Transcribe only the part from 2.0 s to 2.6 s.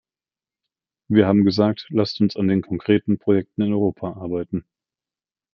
uns an